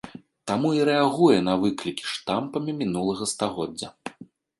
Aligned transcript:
Таму 0.51 0.69
і 0.77 0.85
рэагуе 0.89 1.35
на 1.47 1.53
выклікі 1.65 2.05
штампамі 2.13 2.71
мінулага 2.81 3.29
стагоддзя. 3.33 3.91